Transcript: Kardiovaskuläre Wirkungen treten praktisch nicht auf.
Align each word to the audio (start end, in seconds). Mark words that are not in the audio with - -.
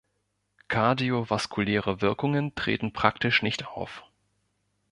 Kardiovaskuläre 0.67 2.01
Wirkungen 2.01 2.55
treten 2.55 2.91
praktisch 2.91 3.43
nicht 3.43 3.67
auf. 3.67 4.03